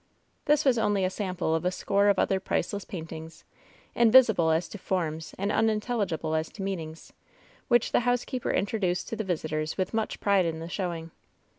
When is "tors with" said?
9.49-9.93